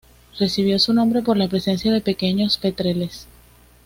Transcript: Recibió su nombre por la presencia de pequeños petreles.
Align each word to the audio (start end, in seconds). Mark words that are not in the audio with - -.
Recibió 0.39 0.79
su 0.79 0.95
nombre 0.95 1.21
por 1.21 1.37
la 1.37 1.47
presencia 1.47 1.91
de 1.93 2.01
pequeños 2.01 2.57
petreles. 2.57 3.27